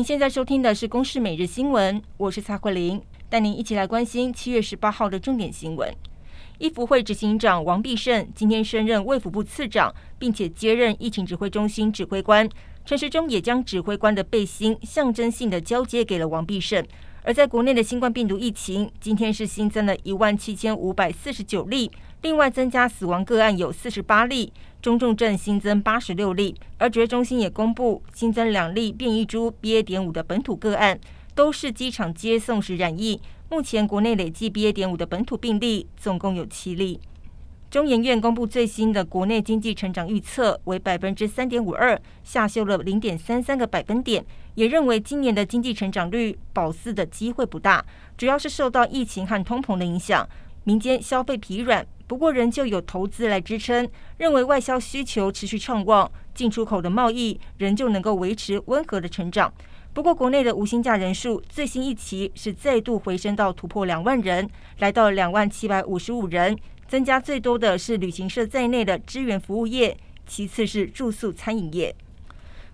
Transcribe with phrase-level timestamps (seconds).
[0.00, 5.94] 您现在收听的是《公视每日新闻》，我是蔡慧玲，带您一起来关心七月十八号的重点新闻。
[6.56, 12.48] 医福会执行长王必胜今天升任卫福部次长，并且接任疫情指挥中心指挥官。
[12.86, 16.82] 陈时中也将指挥官的背心象征性的交接给了王必胜。
[17.22, 21.90] 而在国内的新冠病毒疫情，今天是新增了一万七千五百四十九例，
[22.22, 24.52] 另外增加死亡个案有四十八例。
[24.80, 29.82] 中重症新增八十六例，而指挥中心也公布新增两例变异株 BA.
[29.82, 30.98] 点五的本土个案，
[31.34, 33.20] 都是机场接送时染疫。
[33.50, 34.72] 目前国内累计 BA.
[34.72, 36.98] 点五的本土病例总共有七例。
[37.70, 47.84] 中研院公布最新的国内经济成长预测为百分之三点五二，下修了零点三三个百分点，也认为今年的经济成长率保四的机会不大，
[48.18, 50.28] 主要是受到疫情和通膨的影响，
[50.64, 51.86] 民间消费疲软。
[52.08, 59.52] 不过，仍旧有投资来支撑，认为外销需求持续畅旺，进出口的贸易仍旧能够维持温和的成长。
[59.92, 66.56] 不过，国内的无薪假人数最新一期是再度回升到突破两万人，来到两万七百五十五人，
[66.90, 69.96] 增加最多的是旅行社在内的支援服务业，
[70.26, 71.94] 其次是住宿餐饮业。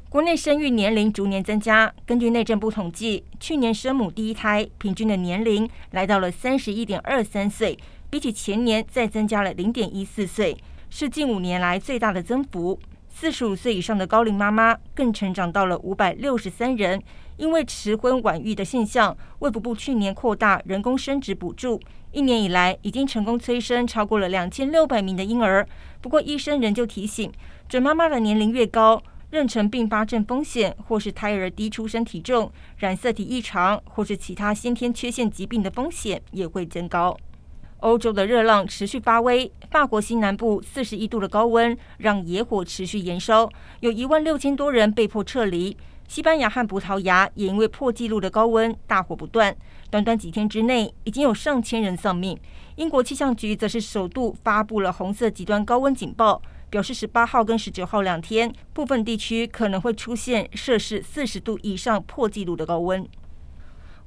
[0.09, 7.77] 国内生育年龄逐年增加，根据内政部统计，去年生母第一胎平均的年龄来到了三十一点二三岁。
[8.09, 10.57] 比起前年再增加了零点一四岁，
[10.89, 12.81] 是近五年来最大的增幅。
[13.09, 17.03] 四十五岁以上的高龄妈妈更成长到了五百六十三人。
[17.39, 21.79] 因为迟婚晚育的现象，卫福部去年扩大人工生殖补助，
[22.13, 25.69] 一年以来已经成功催生超过了两千六百名的婴儿。
[26.01, 27.31] 不过，医生仍旧提醒，
[27.69, 37.15] 准妈妈的年龄越高，妊娠并发症风险或是胎儿低出生体重、染色体异常或是其他先天缺陷疾病的风险也会增高。
[37.87, 43.49] 欧洲的热浪持续发威，法国西南部四十一度的高温让野火持续延烧，
[43.79, 45.77] 有一万六千多人被迫撤离。
[46.09, 49.57] 西班牙和葡萄牙也因为破纪录的高温，大火不断，
[49.89, 52.37] 短短几天之内已经有上千人丧命。
[52.75, 63.07] 英国气象局则是首度发布了红色极端高温警报，表示十八号跟十九号两天部分地区可能会出现摄氏四十度以上破纪录的高温。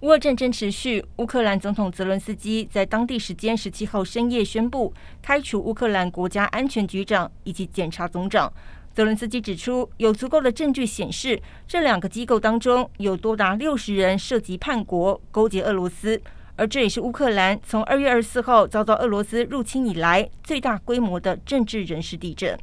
[0.02, 8.52] 乌俄战争持续，乌克兰总统泽伦斯基在当地时间十七号深夜宣布开除乌克兰国家安全局长以及检察总长。
[8.94, 16.22] 泽伦斯基指出，有足够的证据显示这两个机构当中有多达六十人涉及叛国、勾结俄罗斯，
[16.56, 22.58] 而这也是乌克兰从二月二十四号遭到俄罗斯入侵以来最大规模的政治人事地震。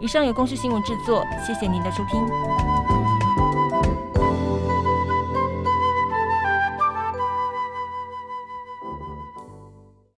[0.00, 3.05] 以上由公视新闻制作，谢谢您的收听。